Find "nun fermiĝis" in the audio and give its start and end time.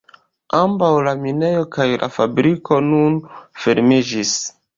2.87-4.35